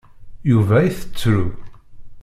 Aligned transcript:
Yuba 0.51 0.77
itettru. 0.87 1.43